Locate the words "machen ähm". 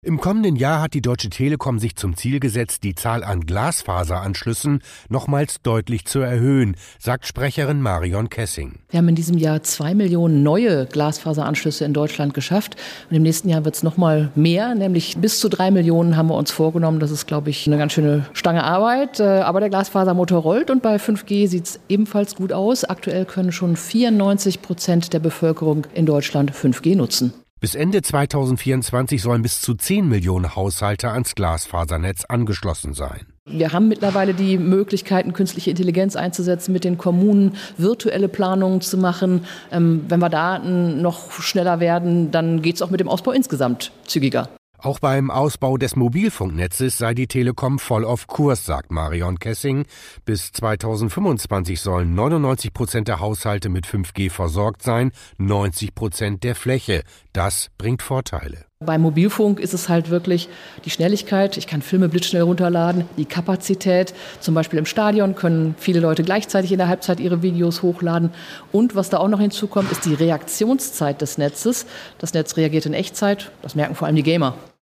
38.96-40.04